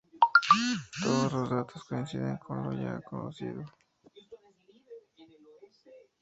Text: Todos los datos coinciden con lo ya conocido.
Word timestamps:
Todos 1.03 1.31
los 1.31 1.49
datos 1.51 1.83
coinciden 1.83 2.37
con 2.37 2.63
lo 2.63 2.73
ya 2.73 2.99
conocido. 3.01 3.63